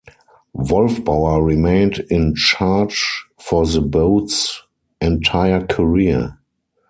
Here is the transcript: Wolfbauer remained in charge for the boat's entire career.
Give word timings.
Wolfbauer 0.55 1.45
remained 1.45 1.99
in 2.09 2.33
charge 2.33 3.27
for 3.39 3.67
the 3.67 3.81
boat's 3.81 4.63
entire 4.99 5.63
career. 5.67 6.39